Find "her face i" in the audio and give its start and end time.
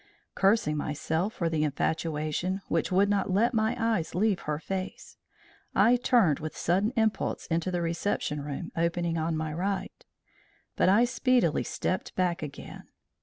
4.39-5.95